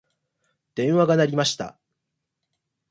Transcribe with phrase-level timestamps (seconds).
[0.73, 1.77] 電話が鳴りました。